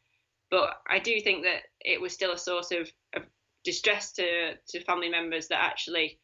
But 0.50 0.80
I 0.88 1.00
do 1.00 1.20
think 1.20 1.44
that 1.44 1.64
it 1.82 2.00
was 2.00 2.14
still 2.14 2.32
a 2.32 2.38
source 2.38 2.72
of, 2.72 2.90
of 3.16 3.24
distress 3.64 4.14
to, 4.14 4.54
to 4.70 4.84
family 4.84 5.10
members 5.10 5.50
that 5.50 5.62
actually, 5.62 6.20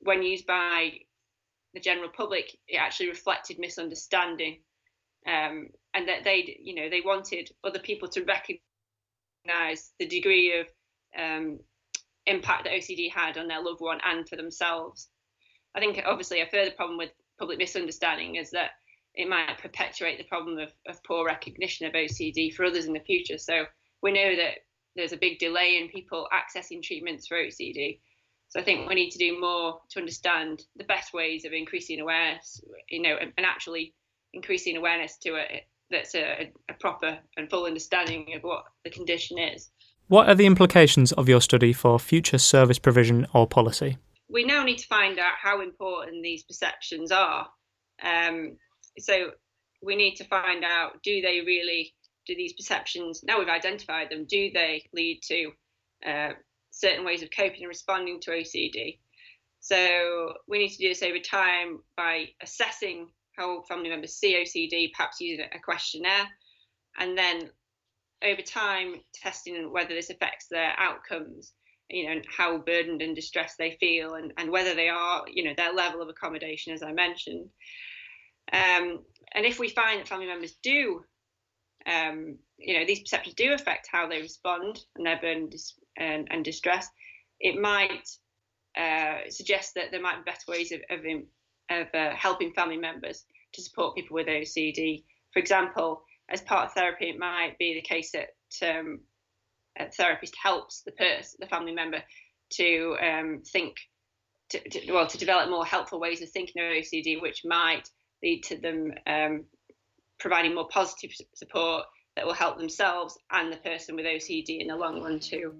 when 0.00 0.22
used 0.22 0.46
by 0.46 0.90
the 1.72 1.80
general 1.80 2.10
public, 2.10 2.56
it 2.68 2.76
actually 2.76 3.08
reflected 3.08 3.58
misunderstanding. 3.58 4.58
Um, 5.26 5.68
and 5.94 6.08
that 6.08 6.24
they, 6.24 6.58
you 6.62 6.74
know, 6.74 6.90
they 6.90 7.00
wanted 7.00 7.50
other 7.62 7.78
people 7.78 8.08
to 8.08 8.24
recognise 8.24 9.92
the 9.98 10.06
degree 10.06 10.60
of 10.60 10.66
um, 11.18 11.60
impact 12.26 12.64
that 12.64 12.72
OCD 12.72 13.10
had 13.10 13.38
on 13.38 13.48
their 13.48 13.62
loved 13.62 13.80
one 13.80 14.00
and 14.04 14.28
for 14.28 14.36
themselves. 14.36 15.08
I 15.74 15.80
think 15.80 16.00
obviously 16.04 16.40
a 16.40 16.46
further 16.46 16.70
problem 16.70 16.98
with 16.98 17.10
public 17.38 17.58
misunderstanding 17.58 18.36
is 18.36 18.50
that 18.50 18.70
it 19.14 19.28
might 19.28 19.58
perpetuate 19.58 20.18
the 20.18 20.24
problem 20.24 20.58
of, 20.58 20.70
of 20.88 21.02
poor 21.04 21.24
recognition 21.24 21.86
of 21.86 21.92
OCD 21.92 22.52
for 22.52 22.64
others 22.64 22.86
in 22.86 22.92
the 22.92 23.00
future. 23.00 23.38
So 23.38 23.64
we 24.02 24.12
know 24.12 24.36
that 24.36 24.58
there's 24.96 25.12
a 25.12 25.16
big 25.16 25.38
delay 25.38 25.78
in 25.80 25.88
people 25.88 26.28
accessing 26.32 26.82
treatments 26.82 27.26
for 27.26 27.36
OCD. 27.36 28.00
So 28.48 28.60
I 28.60 28.64
think 28.64 28.88
we 28.88 28.94
need 28.94 29.10
to 29.10 29.18
do 29.18 29.40
more 29.40 29.80
to 29.90 30.00
understand 30.00 30.62
the 30.76 30.84
best 30.84 31.12
ways 31.12 31.44
of 31.44 31.52
increasing 31.52 32.00
awareness, 32.00 32.60
you 32.88 33.02
know, 33.02 33.16
and, 33.20 33.32
and 33.36 33.46
actually 33.46 33.94
increasing 34.34 34.76
awareness 34.76 35.16
to 35.18 35.36
it 35.36 35.64
that's 35.90 36.14
a, 36.14 36.50
a 36.68 36.74
proper 36.74 37.18
and 37.36 37.48
full 37.48 37.66
understanding 37.66 38.34
of 38.34 38.42
what 38.42 38.64
the 38.84 38.90
condition 38.90 39.38
is. 39.38 39.70
What 40.08 40.28
are 40.28 40.34
the 40.34 40.46
implications 40.46 41.12
of 41.12 41.28
your 41.28 41.40
study 41.40 41.72
for 41.72 41.98
future 41.98 42.38
service 42.38 42.78
provision 42.78 43.26
or 43.32 43.46
policy? 43.46 43.96
We 44.28 44.44
now 44.44 44.64
need 44.64 44.78
to 44.78 44.86
find 44.86 45.18
out 45.18 45.34
how 45.40 45.62
important 45.62 46.22
these 46.22 46.42
perceptions 46.42 47.10
are. 47.12 47.46
Um, 48.02 48.56
so 48.98 49.30
we 49.82 49.96
need 49.96 50.16
to 50.16 50.24
find 50.24 50.64
out 50.64 51.02
do 51.02 51.20
they 51.20 51.40
really, 51.40 51.94
do 52.26 52.34
these 52.34 52.52
perceptions, 52.54 53.22
now 53.22 53.38
we've 53.38 53.48
identified 53.48 54.10
them, 54.10 54.26
do 54.28 54.50
they 54.52 54.84
lead 54.92 55.20
to 55.28 55.52
uh, 56.06 56.32
certain 56.70 57.04
ways 57.04 57.22
of 57.22 57.30
coping 57.34 57.60
and 57.60 57.68
responding 57.68 58.20
to 58.20 58.30
OCD? 58.30 58.98
So 59.60 60.34
we 60.46 60.58
need 60.58 60.70
to 60.70 60.78
do 60.78 60.88
this 60.88 61.02
over 61.02 61.18
time 61.18 61.80
by 61.96 62.26
assessing 62.42 63.08
how 63.36 63.62
family 63.62 63.90
members 63.90 64.14
see 64.14 64.36
OCD, 64.36 64.92
perhaps 64.92 65.20
using 65.20 65.46
a 65.52 65.58
questionnaire, 65.58 66.26
and 66.98 67.16
then 67.16 67.50
over 68.24 68.42
time 68.42 68.94
testing 69.12 69.72
whether 69.72 69.94
this 69.94 70.10
affects 70.10 70.46
their 70.48 70.72
outcomes 70.78 71.52
you 71.90 72.06
know 72.06 72.12
and 72.12 72.24
how 72.36 72.58
burdened 72.58 73.02
and 73.02 73.14
distressed 73.14 73.56
they 73.58 73.76
feel 73.78 74.14
and, 74.14 74.32
and 74.38 74.50
whether 74.50 74.74
they 74.74 74.88
are 74.88 75.24
you 75.32 75.44
know 75.44 75.52
their 75.56 75.72
level 75.72 76.00
of 76.00 76.08
accommodation 76.08 76.72
as 76.72 76.82
i 76.82 76.92
mentioned. 76.92 77.48
Um, 78.52 79.00
and 79.34 79.46
if 79.46 79.58
we 79.58 79.70
find 79.70 80.00
that 80.00 80.08
family 80.08 80.26
members 80.26 80.56
do 80.62 81.02
um, 81.86 82.38
you 82.56 82.78
know 82.78 82.86
these 82.86 83.00
perceptions 83.00 83.34
do 83.34 83.52
affect 83.52 83.88
how 83.90 84.08
they 84.08 84.20
respond 84.20 84.80
and 84.96 85.06
their 85.06 85.20
burden 85.20 85.50
and, 85.96 86.28
and 86.30 86.44
distress 86.44 86.88
it 87.40 87.60
might 87.60 88.08
uh, 88.78 89.28
suggest 89.28 89.74
that 89.74 89.90
there 89.90 90.00
might 90.00 90.24
be 90.24 90.30
better 90.30 90.44
ways 90.48 90.72
of, 90.72 90.80
of, 90.90 91.04
of 91.70 91.86
uh, 91.94 92.10
helping 92.14 92.52
family 92.52 92.76
members 92.76 93.24
to 93.52 93.62
support 93.62 93.94
people 93.94 94.14
with 94.14 94.26
ocd 94.26 95.02
for 95.32 95.38
example 95.38 96.02
as 96.28 96.40
part 96.40 96.66
of 96.66 96.72
therapy, 96.72 97.10
it 97.10 97.18
might 97.18 97.58
be 97.58 97.74
the 97.74 97.82
case 97.82 98.12
that 98.12 98.78
um, 98.78 99.00
a 99.78 99.90
therapist 99.90 100.34
helps 100.40 100.82
the 100.82 100.92
person, 100.92 101.38
the 101.40 101.46
family 101.46 101.72
member, 101.72 101.98
to 102.50 102.96
um, 103.02 103.42
think, 103.46 103.76
to, 104.50 104.68
to, 104.68 104.92
well, 104.92 105.06
to 105.06 105.18
develop 105.18 105.50
more 105.50 105.66
helpful 105.66 106.00
ways 106.00 106.22
of 106.22 106.30
thinking 106.30 106.62
of 106.62 106.70
OCD, 106.70 107.20
which 107.20 107.42
might 107.44 107.88
lead 108.22 108.42
to 108.44 108.58
them 108.58 108.92
um, 109.06 109.44
providing 110.18 110.54
more 110.54 110.68
positive 110.68 111.10
support 111.34 111.84
that 112.16 112.24
will 112.24 112.34
help 112.34 112.58
themselves 112.58 113.18
and 113.32 113.52
the 113.52 113.56
person 113.58 113.96
with 113.96 114.06
OCD 114.06 114.60
in 114.60 114.68
the 114.68 114.76
long 114.76 115.02
run 115.02 115.18
too. 115.18 115.54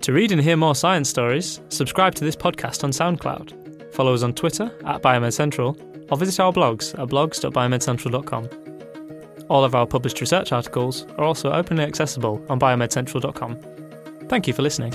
To 0.00 0.12
read 0.12 0.32
and 0.32 0.40
hear 0.40 0.56
more 0.56 0.74
science 0.74 1.08
stories, 1.08 1.60
subscribe 1.68 2.14
to 2.16 2.24
this 2.24 2.36
podcast 2.36 2.84
on 2.84 2.90
SoundCloud. 2.90 3.63
Follow 3.94 4.12
us 4.12 4.22
on 4.24 4.34
Twitter 4.34 4.72
at 4.84 5.02
Biomed 5.02 5.32
Central 5.32 5.76
or 6.10 6.18
visit 6.18 6.40
our 6.40 6.52
blogs 6.52 6.98
at 6.98 7.08
blogs.biomedcentral.com. 7.08 8.48
All 9.48 9.64
of 9.64 9.74
our 9.74 9.86
published 9.86 10.20
research 10.20 10.52
articles 10.52 11.06
are 11.16 11.24
also 11.24 11.52
openly 11.52 11.84
accessible 11.84 12.44
on 12.48 12.58
biomedcentral.com. 12.58 13.58
Thank 14.28 14.48
you 14.48 14.52
for 14.52 14.62
listening. 14.62 14.92